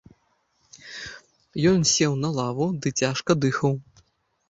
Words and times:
Ён 1.73 1.79
сеў 1.93 2.19
на 2.25 2.29
лаву 2.41 2.71
ды 2.83 2.97
цяжка 3.01 3.41
дыхаў. 3.47 3.73